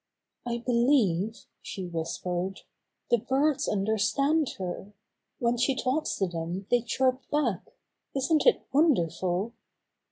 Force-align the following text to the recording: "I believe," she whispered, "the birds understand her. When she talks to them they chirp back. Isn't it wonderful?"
"I 0.47 0.57
believe," 0.57 1.45
she 1.61 1.85
whispered, 1.85 2.61
"the 3.11 3.19
birds 3.19 3.67
understand 3.67 4.49
her. 4.57 4.93
When 5.37 5.57
she 5.57 5.75
talks 5.75 6.15
to 6.17 6.25
them 6.27 6.65
they 6.71 6.81
chirp 6.81 7.21
back. 7.29 7.69
Isn't 8.15 8.47
it 8.47 8.65
wonderful?" 8.73 9.53